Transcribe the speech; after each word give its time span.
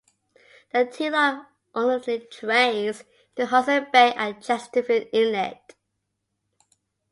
The 0.73 0.85
Thelon 0.87 1.45
ultimately 1.75 2.27
drains 2.31 3.03
into 3.37 3.45
Hudson 3.45 3.85
Bay 3.93 4.11
at 4.15 4.41
Chesterfield 4.41 5.07
Inlet. 5.13 5.75